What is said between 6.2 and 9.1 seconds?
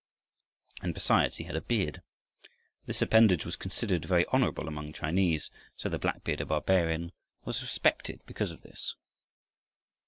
bearded barbarian was respected because of this.